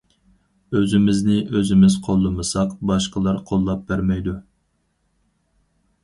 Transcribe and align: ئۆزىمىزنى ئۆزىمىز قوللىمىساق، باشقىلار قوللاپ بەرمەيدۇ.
ئۆزىمىزنى 0.77 1.35
ئۆزىمىز 1.57 1.97
قوللىمىساق، 2.07 2.73
باشقىلار 2.91 3.37
قوللاپ 3.51 3.83
بەرمەيدۇ. 3.91 4.33